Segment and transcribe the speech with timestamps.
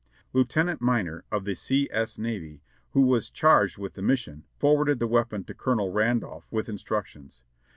[0.33, 1.87] Lieuten ant Minor, of the C.
[1.91, 2.17] S.
[2.17, 2.63] Navy,
[2.93, 7.43] who was charged with the mission^ forwarded the weapon to Colonel Randolph with instructions.